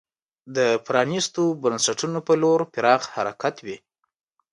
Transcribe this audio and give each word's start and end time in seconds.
د 0.55 0.57
پرانیستو 0.85 1.43
بنسټونو 1.63 2.19
په 2.27 2.33
لور 2.41 2.59
پراخ 2.73 3.01
حرکت 3.15 3.55
وي. 3.65 3.77